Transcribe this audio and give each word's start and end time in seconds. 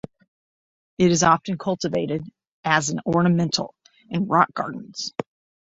It 0.97 1.11
is 1.11 1.21
often 1.21 1.59
cultivated 1.59 2.23
as 2.63 2.89
an 2.89 3.01
ornamental 3.05 3.75
in 4.09 4.25
rock 4.25 4.51
gardens. 4.51 5.13